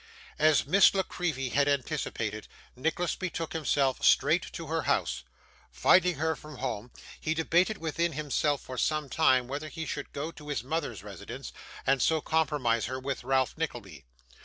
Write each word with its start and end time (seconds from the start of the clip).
As 0.39 0.65
Miss 0.65 0.95
La 0.95 1.03
Creevy 1.03 1.49
had 1.49 1.67
anticipated, 1.67 2.47
Nicholas 2.75 3.15
betook 3.15 3.53
himself 3.53 4.03
straight 4.03 4.51
to 4.53 4.65
her 4.65 4.81
house. 4.81 5.23
Finding 5.71 6.15
her 6.15 6.35
from 6.35 6.57
home, 6.57 6.89
he 7.19 7.35
debated 7.35 7.77
within 7.77 8.13
himself 8.13 8.61
for 8.61 8.79
some 8.79 9.09
time 9.09 9.47
whether 9.47 9.69
he 9.69 9.85
should 9.85 10.11
go 10.11 10.31
to 10.31 10.47
his 10.47 10.63
mother's 10.63 11.03
residence, 11.03 11.53
and 11.85 12.01
so 12.01 12.19
compromise 12.19 12.85
her 12.87 12.99
with 12.99 13.23
Ralph 13.23 13.55
Nickleby. 13.59 14.03